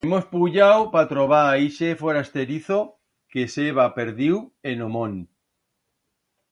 Hemos 0.05 0.23
puyau 0.29 0.85
pa 0.93 1.01
trobar 1.11 1.41
a 1.49 1.59
ixe 1.65 1.89
forasterizo 1.99 2.79
que 3.35 3.47
s'heba 3.55 3.87
perdiu 4.01 4.43
en 4.73 4.85
o 4.87 4.91
mont. 4.97 5.19